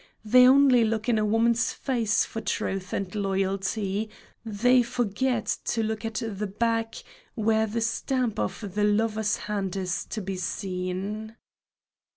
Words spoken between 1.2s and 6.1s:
woman's face for truth and loyalty; they forget to look